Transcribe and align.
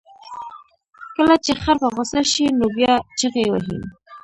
کله 1.15 1.35
چې 1.45 1.51
خر 1.61 1.75
په 1.81 1.87
غوسه 1.93 2.21
شي، 2.31 2.45
نو 2.59 2.65
بیا 2.75 2.93
چغې 3.19 3.45
وهي. 3.51 3.79